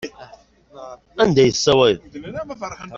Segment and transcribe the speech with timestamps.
[1.21, 2.01] Anda ay tessewwayeḍ?